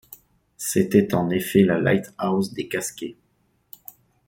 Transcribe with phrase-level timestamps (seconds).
[0.57, 3.17] C’était en effet la Light-House des Casquets.